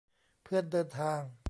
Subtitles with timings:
[0.43, 1.21] เพื่อนเดินทาง